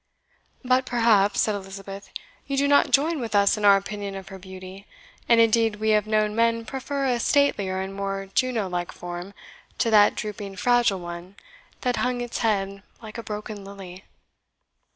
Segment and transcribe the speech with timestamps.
[0.65, 2.09] "But, perhaps," said Elizabeth,
[2.47, 4.87] "you do not join with us in our opinion of her beauty;
[5.29, 9.35] and indeed we have known men prefer a statelier and more Juno like form
[9.77, 11.35] to that drooping fragile one
[11.81, 14.03] that hung its head like a broken lily.